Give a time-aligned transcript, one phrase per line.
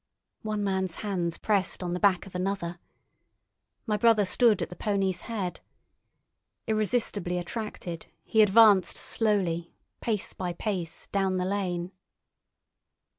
[0.41, 2.79] One man's hands pressed on the back of another.
[3.85, 5.59] My brother stood at the pony's head.
[6.65, 11.91] Irresistibly attracted, he advanced slowly, pace by pace, down the lane.